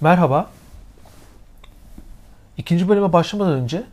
[0.00, 0.50] Merhaba.
[2.56, 3.84] İkinci bölüme başlamadan önce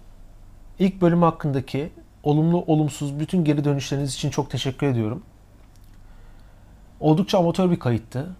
[0.80, 1.92] ilk bölüm hakkındaki
[2.24, 5.24] olumlu olumsuz bütün geri dönüşleriniz için çok teşekkür ediyorum.
[7.00, 8.36] Oldukça amatör bir kayıttı.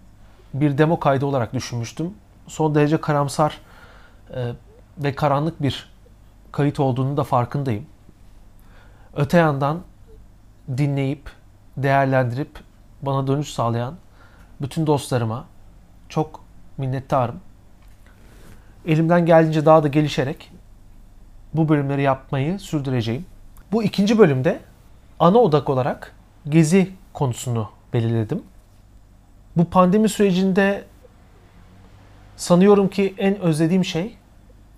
[0.54, 2.14] Bir demo kaydı olarak düşünmüştüm.
[2.46, 3.60] Son derece karamsar
[4.34, 4.52] e,
[4.98, 5.90] ve karanlık bir
[6.52, 7.86] kayıt olduğunu da farkındayım.
[9.16, 9.82] Öte yandan
[10.76, 11.30] dinleyip,
[11.76, 12.58] değerlendirip
[13.02, 13.94] bana dönüş sağlayan
[14.60, 15.44] bütün dostlarıma
[16.08, 16.44] çok
[16.78, 17.40] minnettarım.
[18.86, 20.50] Elimden geldiğince daha da gelişerek
[21.54, 23.26] bu bölümleri yapmayı sürdüreceğim.
[23.72, 24.60] Bu ikinci bölümde
[25.20, 26.14] ana odak olarak
[26.48, 28.42] gezi konusunu belirledim.
[29.56, 30.84] Bu pandemi sürecinde
[32.36, 34.16] sanıyorum ki en özlediğim şey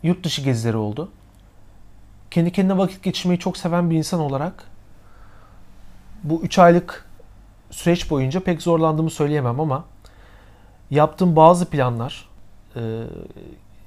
[0.02, 1.10] yurt dışı gezileri oldu.
[2.30, 4.64] Kendi kendine vakit geçirmeyi çok seven bir insan olarak
[6.22, 7.08] bu 3 aylık
[7.70, 9.84] süreç boyunca pek zorlandığımı söyleyemem ama
[10.90, 12.28] yaptığım bazı planlar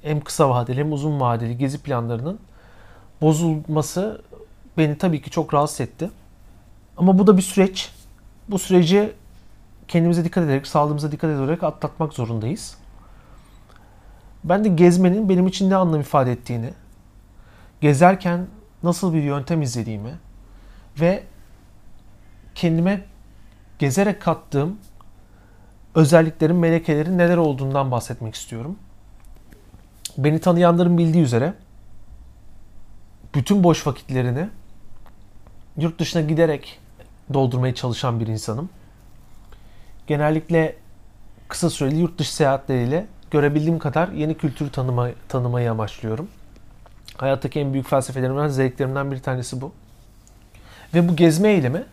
[0.01, 2.39] hem kısa vadeli hem uzun vadeli gezi planlarının
[3.21, 4.21] bozulması
[4.77, 6.09] beni tabii ki çok rahatsız etti.
[6.97, 7.91] Ama bu da bir süreç.
[8.49, 9.13] Bu süreci
[9.87, 12.77] kendimize dikkat ederek, sağlığımıza dikkat ederek atlatmak zorundayız.
[14.43, 16.73] Ben de gezmenin benim için ne anlam ifade ettiğini,
[17.81, 18.47] gezerken
[18.83, 20.13] nasıl bir yöntem izlediğimi
[20.99, 21.23] ve
[22.55, 23.05] kendime
[23.79, 24.77] gezerek kattığım
[25.95, 28.75] özelliklerin, melekelerin neler olduğundan bahsetmek istiyorum.
[30.23, 31.53] Beni tanıyanların bildiği üzere
[33.35, 34.49] bütün boş vakitlerini
[35.77, 36.79] yurt dışına giderek
[37.33, 38.69] doldurmaya çalışan bir insanım.
[40.07, 40.75] Genellikle
[41.47, 46.27] kısa süreli yurt dışı seyahatleriyle görebildiğim kadar yeni kültürü tanıma, tanımayı amaçlıyorum.
[47.17, 49.71] Hayattaki en büyük felsefelerimden, zevklerimden bir tanesi bu.
[50.93, 51.83] Ve bu gezme eylemi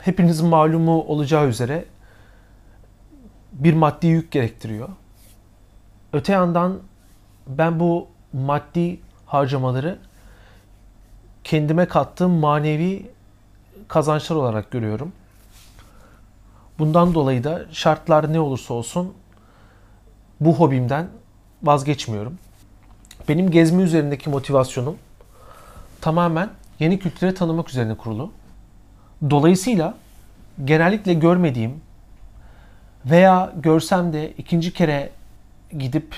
[0.00, 1.84] hepinizin malumu olacağı üzere
[3.52, 4.88] bir maddi yük gerektiriyor.
[6.12, 6.80] Öte yandan
[7.46, 9.98] ben bu maddi harcamaları
[11.44, 13.10] kendime kattığım manevi
[13.88, 15.12] kazançlar olarak görüyorum.
[16.78, 19.14] Bundan dolayı da şartlar ne olursa olsun
[20.40, 21.08] bu hobimden
[21.62, 22.38] vazgeçmiyorum.
[23.28, 24.96] Benim gezme üzerindeki motivasyonum
[26.00, 28.32] tamamen yeni kültüre tanımak üzerine kurulu.
[29.30, 29.94] Dolayısıyla
[30.64, 31.80] genellikle görmediğim
[33.06, 35.10] veya görsem de ikinci kere
[35.78, 36.14] gidip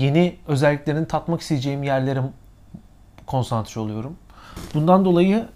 [0.00, 2.22] yeni özelliklerini tatmak isteyeceğim yerlere
[3.26, 4.16] konsantre oluyorum.
[4.74, 5.46] Bundan dolayı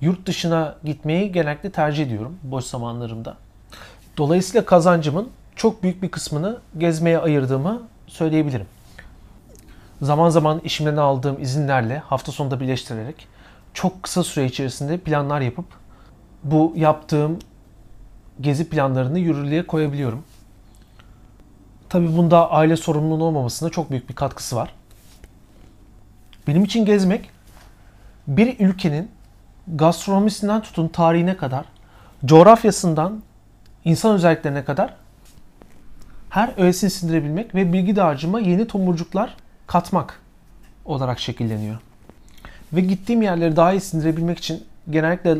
[0.00, 3.36] yurt dışına gitmeyi genellikle tercih ediyorum boş zamanlarımda.
[4.16, 8.66] Dolayısıyla kazancımın çok büyük bir kısmını gezmeye ayırdığımı söyleyebilirim.
[10.02, 13.28] Zaman zaman işimden aldığım izinlerle hafta sonunda birleştirerek
[13.74, 15.66] çok kısa süre içerisinde planlar yapıp
[16.44, 17.38] bu yaptığım
[18.40, 20.24] gezi planlarını yürürlüğe koyabiliyorum.
[21.88, 24.74] Tabii bunda aile sorumluluğu olmamasında çok büyük bir katkısı var.
[26.46, 27.30] Benim için gezmek
[28.26, 29.10] bir ülkenin
[29.76, 31.64] gastronomisinden tutun tarihine kadar,
[32.24, 33.22] coğrafyasından
[33.84, 34.94] insan özelliklerine kadar
[36.30, 40.20] her öğesini sindirebilmek ve bilgi dağarcığıma yeni tomurcuklar katmak
[40.84, 41.78] olarak şekilleniyor.
[42.72, 45.36] Ve gittiğim yerleri daha iyi sindirebilmek için genellikle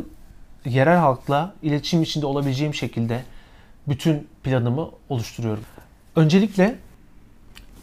[0.65, 3.23] yerel halkla iletişim içinde olabileceğim şekilde
[3.89, 5.65] bütün planımı oluşturuyorum.
[6.19, 6.79] Öncelikle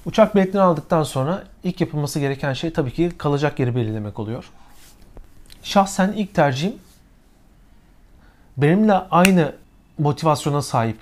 [0.06, 4.50] uçak biletini aldıktan sonra ilk yapılması gereken şey tabii ki kalacak yeri belirlemek oluyor.
[5.63, 6.75] Şahsen ilk tercihim
[8.57, 9.56] benimle aynı
[9.97, 10.97] motivasyona sahip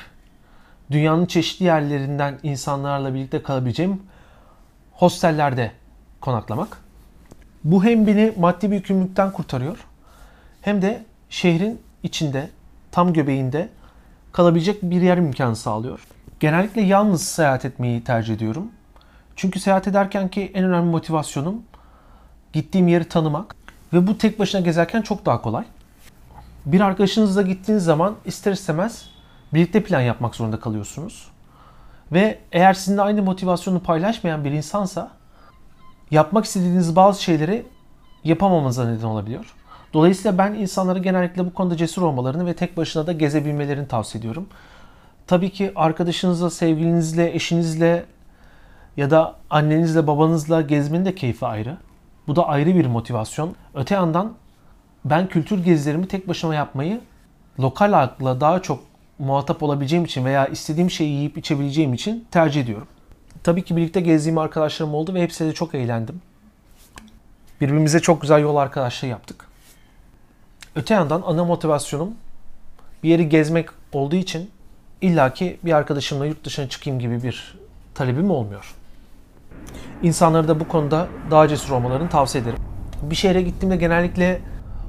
[0.91, 4.01] dünyanın çeşitli yerlerinden insanlarla birlikte kalabileceğim
[4.91, 5.71] hostellerde
[6.21, 6.77] konaklamak.
[7.63, 9.77] Bu hem beni maddi bir yükümlülükten kurtarıyor
[10.61, 12.49] hem de şehrin içinde,
[12.91, 13.69] tam göbeğinde
[14.31, 16.07] kalabilecek bir yer imkanı sağlıyor.
[16.43, 18.71] Genellikle yalnız seyahat etmeyi tercih ediyorum.
[19.35, 21.63] Çünkü seyahat ederken ki en önemli motivasyonum
[22.53, 23.55] gittiğim yeri tanımak
[23.93, 25.65] ve bu tek başına gezerken çok daha kolay.
[26.65, 29.09] Bir arkadaşınızla gittiğiniz zaman ister istemez
[29.53, 31.27] birlikte plan yapmak zorunda kalıyorsunuz.
[32.11, 35.11] Ve eğer sizinle aynı motivasyonu paylaşmayan bir insansa
[36.11, 37.65] yapmak istediğiniz bazı şeyleri
[38.23, 39.53] yapamamanıza neden olabiliyor.
[39.93, 44.47] Dolayısıyla ben insanlara genellikle bu konuda cesur olmalarını ve tek başına da gezebilmelerini tavsiye ediyorum.
[45.27, 48.05] Tabii ki arkadaşınızla, sevgilinizle, eşinizle
[48.97, 51.77] ya da annenizle, babanızla gezmenin de keyfi ayrı.
[52.27, 53.55] Bu da ayrı bir motivasyon.
[53.73, 54.33] Öte yandan
[55.05, 57.01] ben kültür gezilerimi tek başıma yapmayı
[57.59, 58.79] lokal halkla daha çok
[59.19, 62.87] muhatap olabileceğim için veya istediğim şeyi yiyip içebileceğim için tercih ediyorum.
[63.43, 66.21] Tabii ki birlikte gezdiğim arkadaşlarım oldu ve hepsiyle çok eğlendim.
[67.61, 69.45] Birbirimize çok güzel yol arkadaşlığı yaptık.
[70.75, 72.13] Öte yandan ana motivasyonum
[73.03, 74.49] bir yeri gezmek olduğu için
[75.03, 77.55] illaki bir arkadaşımla yurt dışına çıkayım gibi bir
[77.95, 78.73] talebim olmuyor.
[80.03, 82.59] İnsanları da bu konuda daha cesur olmalarını tavsiye ederim.
[83.01, 84.41] Bir şehre gittiğimde genellikle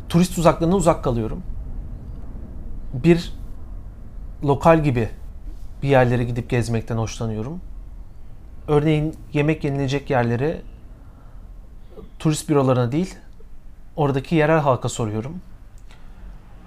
[0.08, 1.42] turist uzaklarına uzak kalıyorum.
[2.92, 3.32] Bir
[4.44, 5.08] lokal gibi
[5.82, 7.60] bir yerlere gidip gezmekten hoşlanıyorum.
[8.68, 10.62] Örneğin yemek yenilecek yerleri
[12.18, 13.14] turist bürolarına değil,
[13.96, 15.40] oradaki yerel halka soruyorum.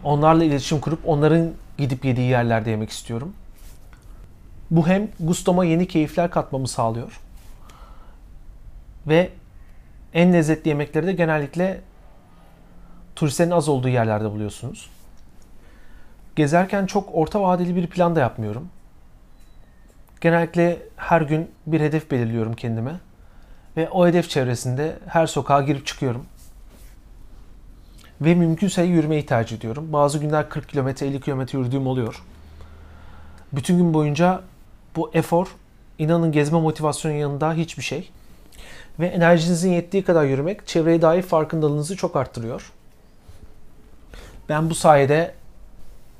[0.03, 3.33] Onlarla iletişim kurup onların gidip yediği yerlerde yemek istiyorum.
[4.71, 7.19] Bu hem gustoma yeni keyifler katmamı sağlıyor.
[9.07, 9.29] Ve
[10.13, 11.81] en lezzetli yemekleri de genellikle
[13.15, 14.89] turistlerin az olduğu yerlerde buluyorsunuz.
[16.35, 18.69] Gezerken çok orta vadeli bir plan da yapmıyorum.
[20.21, 23.00] Genellikle her gün bir hedef belirliyorum kendime.
[23.77, 26.25] Ve o hedef çevresinde her sokağa girip çıkıyorum.
[28.22, 29.94] Ve mümkünse yürümeyi tercih ediyorum.
[29.94, 32.24] Bazı günler 40 km, 50 km yürüdüğüm oluyor.
[33.52, 34.42] Bütün gün boyunca
[34.96, 35.48] bu efor,
[36.00, 38.10] inanın gezme motivasyonu yanında hiçbir şey.
[39.00, 42.72] Ve enerjinizin yettiği kadar yürümek çevreye dair farkındalığınızı çok arttırıyor.
[44.50, 45.34] Ben bu sayede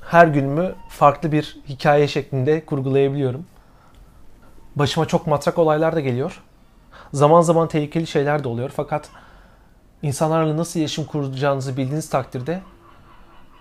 [0.02, 3.46] her günümü farklı bir hikaye şeklinde kurgulayabiliyorum.
[4.76, 6.44] Başıma çok matrak olaylar da geliyor.
[7.14, 9.10] Zaman zaman tehlikeli şeyler de oluyor fakat
[10.04, 12.62] insanlarla nasıl iletişim kuracağınızı bildiğiniz takdirde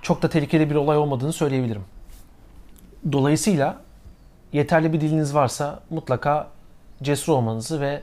[0.02, 1.84] çok da tehlikeli bir olay olmadığını söyleyebilirim.
[3.12, 3.80] Dolayısıyla
[4.52, 6.48] yeterli bir diliniz varsa mutlaka
[7.02, 8.02] cesur olmanızı ve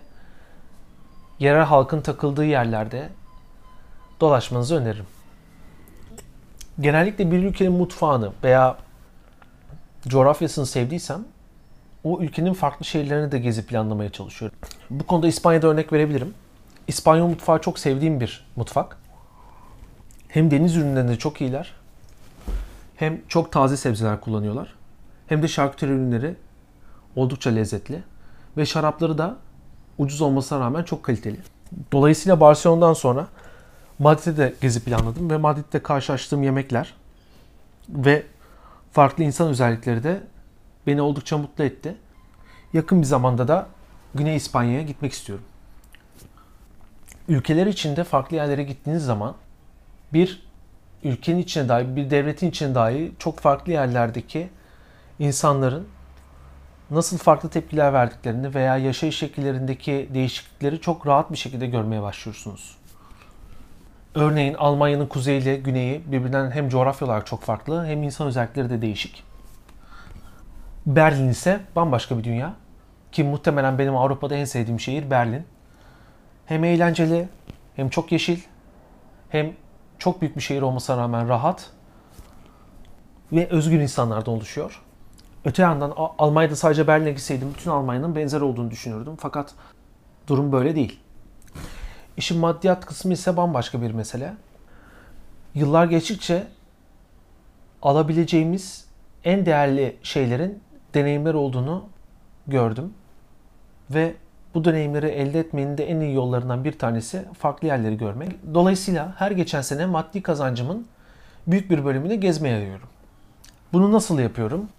[1.39, 3.09] yerel halkın takıldığı yerlerde
[4.19, 5.05] dolaşmanızı öneririm.
[6.79, 8.77] Genellikle bir ülkenin mutfağını veya
[10.07, 11.25] coğrafyasını sevdiysem
[12.03, 14.57] o ülkenin farklı şehirlerini de gezip planlamaya çalışıyorum.
[14.89, 16.33] Bu konuda İspanya'da örnek verebilirim.
[16.87, 18.97] İspanyol mutfağı çok sevdiğim bir mutfak.
[20.27, 21.73] Hem deniz ürünlerinde çok iyiler.
[22.95, 24.75] Hem çok taze sebzeler kullanıyorlar.
[25.27, 26.35] Hem de şarküteri ürünleri
[27.15, 28.03] oldukça lezzetli.
[28.57, 29.37] Ve şarapları da
[29.97, 31.39] ucuz olmasına rağmen çok kaliteli.
[31.91, 33.27] Dolayısıyla Barcelona'dan sonra
[33.99, 36.93] Madrid'de de gezi planladım ve Madrid'de karşılaştığım yemekler
[37.89, 38.23] ve
[38.91, 40.23] farklı insan özellikleri de
[40.87, 41.95] beni oldukça mutlu etti.
[42.73, 43.67] Yakın bir zamanda da
[44.15, 45.45] Güney İspanya'ya gitmek istiyorum.
[47.27, 49.35] Ülkeler içinde farklı yerlere gittiğiniz zaman
[50.13, 50.47] bir
[51.03, 54.49] ülkenin içine dahi, bir devletin içine dahi çok farklı yerlerdeki
[55.19, 55.87] insanların
[56.91, 62.77] nasıl farklı tepkiler verdiklerini veya yaşayış şekillerindeki değişiklikleri çok rahat bir şekilde görmeye başlıyorsunuz.
[64.15, 68.81] Örneğin Almanya'nın kuzeyi ile güneyi birbirinden hem coğrafya olarak çok farklı hem insan özellikleri de
[68.81, 69.23] değişik.
[70.85, 72.53] Berlin ise bambaşka bir dünya.
[73.11, 75.45] Ki muhtemelen benim Avrupa'da en sevdiğim şehir Berlin.
[76.45, 77.29] Hem eğlenceli,
[77.75, 78.39] hem çok yeşil,
[79.29, 79.53] hem
[79.99, 81.69] çok büyük bir şehir olmasına rağmen rahat
[83.31, 84.81] ve özgür insanlardan oluşuyor.
[85.45, 89.15] Öte yandan Almanya'da sadece Berlin'e gitseydim bütün Almanya'nın benzer olduğunu düşünürdüm.
[89.19, 89.53] Fakat
[90.27, 90.99] durum böyle değil.
[92.17, 94.33] İşin maddiyat kısmı ise bambaşka bir mesele.
[95.55, 96.47] Yıllar geçtikçe
[97.81, 98.85] alabileceğimiz
[99.23, 100.63] en değerli şeylerin
[100.93, 101.85] deneyimler olduğunu
[102.47, 102.93] gördüm.
[103.89, 104.15] Ve
[104.53, 108.31] bu deneyimleri elde etmenin de en iyi yollarından bir tanesi farklı yerleri görmek.
[108.53, 110.87] Dolayısıyla her geçen sene maddi kazancımın
[111.47, 112.87] büyük bir bölümünü gezmeye ayırıyorum.
[113.73, 114.69] Bunu nasıl yapıyorum?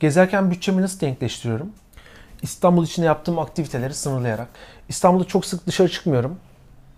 [0.00, 1.72] Gezerken bütçemi nasıl denkleştiriyorum?
[2.42, 4.48] İstanbul içinde yaptığım aktiviteleri sınırlayarak.
[4.88, 6.36] İstanbul'da çok sık dışarı çıkmıyorum.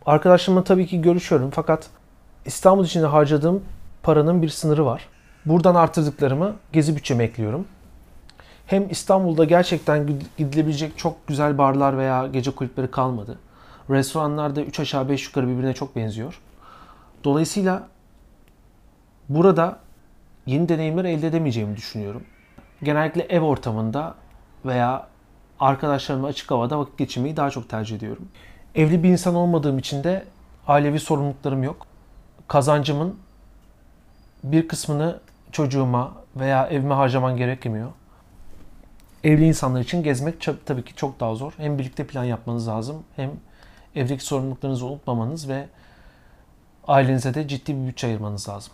[0.06, 1.86] Arkadaşlarımla tabii ki görüşüyorum fakat
[2.44, 3.64] İstanbul içinde harcadığım
[4.02, 5.08] paranın bir sınırı var.
[5.46, 7.66] Buradan artırdıklarımı gezi bütçeme ekliyorum.
[8.66, 10.06] Hem İstanbul'da gerçekten
[10.38, 13.38] gidilebilecek çok güzel barlar veya gece kulüpleri kalmadı.
[13.90, 16.40] Restoranlar da 3 aşağı 5 yukarı birbirine çok benziyor.
[17.24, 17.88] Dolayısıyla
[19.28, 19.78] burada
[20.46, 22.24] yeni deneyimler elde edemeyeceğimi düşünüyorum.
[22.82, 24.14] Genellikle ev ortamında
[24.64, 25.06] veya
[25.60, 28.28] arkadaşlarımla açık havada vakit geçirmeyi daha çok tercih ediyorum.
[28.74, 30.24] Evli bir insan olmadığım için de
[30.68, 31.86] ailevi sorumluluklarım yok.
[32.48, 33.16] Kazancımın
[34.44, 35.20] bir kısmını
[35.52, 37.90] çocuğuma veya evime harcaman gerekmiyor.
[39.24, 41.52] Evli insanlar için gezmek tabii ki çok daha zor.
[41.56, 43.30] Hem birlikte plan yapmanız lazım hem
[43.94, 45.68] evdeki sorumluluklarınızı unutmamanız ve
[46.88, 48.72] ailenize de ciddi bir bütçe ayırmanız lazım.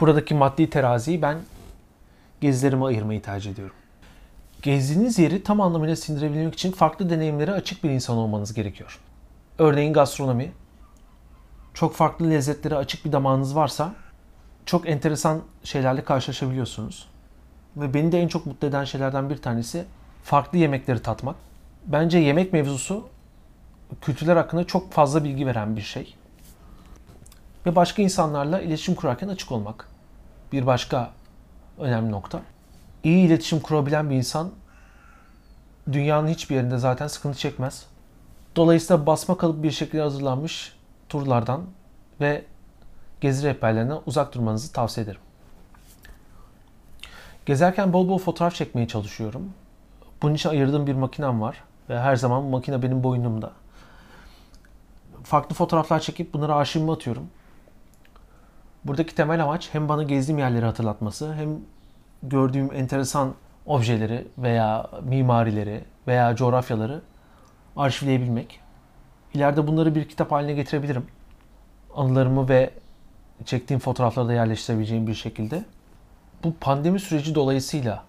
[0.00, 1.38] Buradaki maddi teraziyi ben
[2.40, 3.76] gezilerime ayırmayı tercih ediyorum.
[4.62, 9.00] Gezdiğiniz yeri tam anlamıyla sindirebilmek için farklı deneyimlere açık bir insan olmanız gerekiyor.
[9.58, 10.52] Örneğin gastronomi.
[11.74, 13.94] Çok farklı lezzetlere açık bir damağınız varsa
[14.66, 17.08] çok enteresan şeylerle karşılaşabiliyorsunuz.
[17.76, 19.84] Ve beni de en çok mutlu eden şeylerden bir tanesi
[20.22, 21.36] farklı yemekleri tatmak.
[21.86, 23.08] Bence yemek mevzusu
[24.00, 26.14] kültürler hakkında çok fazla bilgi veren bir şey.
[27.66, 29.88] Ve başka insanlarla iletişim kurarken açık olmak.
[30.52, 31.10] Bir başka
[31.78, 32.40] önemli nokta.
[33.04, 34.50] İyi iletişim kurabilen bir insan
[35.92, 37.86] dünyanın hiçbir yerinde zaten sıkıntı çekmez.
[38.56, 40.76] Dolayısıyla basma kalıp bir şekilde hazırlanmış
[41.08, 41.62] turlardan
[42.20, 42.44] ve
[43.20, 45.20] gezi rehberlerinden uzak durmanızı tavsiye ederim.
[47.46, 49.50] Gezerken bol bol fotoğraf çekmeye çalışıyorum.
[50.22, 53.52] Bunun için ayırdığım bir makinem var ve her zaman bu makine benim boynumda.
[55.22, 57.28] Farklı fotoğraflar çekip bunları arşivime atıyorum.
[58.84, 61.48] Buradaki temel amaç hem bana gezdiğim yerleri hatırlatması hem
[62.22, 63.34] gördüğüm enteresan
[63.66, 67.02] objeleri veya mimarileri veya coğrafyaları
[67.76, 68.60] arşivleyebilmek.
[69.34, 71.06] İleride bunları bir kitap haline getirebilirim.
[71.94, 72.70] Anılarımı ve
[73.44, 75.64] çektiğim fotoğrafları da yerleştirebileceğim bir şekilde.
[76.44, 78.04] Bu pandemi süreci dolayısıyla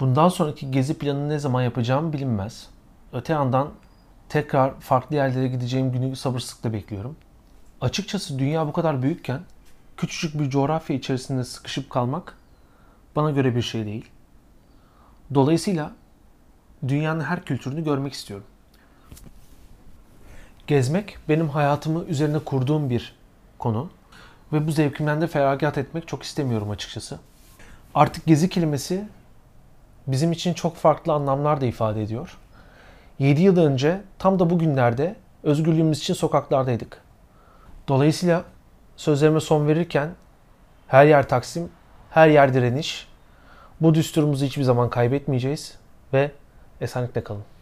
[0.00, 2.68] bundan sonraki gezi planını ne zaman yapacağım bilinmez.
[3.12, 3.70] Öte yandan
[4.28, 7.16] tekrar farklı yerlere gideceğim günü sabırsızlıkla bekliyorum.
[7.80, 9.40] Açıkçası dünya bu kadar büyükken
[9.96, 12.36] küçücük bir coğrafya içerisinde sıkışıp kalmak
[13.16, 14.10] bana göre bir şey değil.
[15.34, 15.92] Dolayısıyla
[16.88, 18.46] dünyanın her kültürünü görmek istiyorum.
[20.66, 23.14] Gezmek benim hayatımı üzerine kurduğum bir
[23.58, 23.90] konu
[24.52, 27.18] ve bu zevkimden de feragat etmek çok istemiyorum açıkçası.
[27.94, 29.08] Artık gezi kelimesi
[30.06, 32.38] bizim için çok farklı anlamlar da ifade ediyor.
[33.18, 37.02] 7 yıl önce tam da bugünlerde özgürlüğümüz için sokaklardaydık.
[37.88, 38.44] Dolayısıyla
[38.96, 40.10] sözlerime son verirken
[40.88, 41.70] her yer Taksim,
[42.10, 43.08] her yer direniş.
[43.80, 45.78] Bu düsturumuzu hiçbir zaman kaybetmeyeceğiz
[46.12, 46.30] ve
[46.80, 47.55] esenlikle kalın.